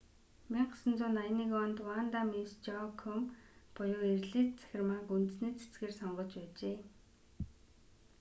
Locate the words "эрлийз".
4.15-4.49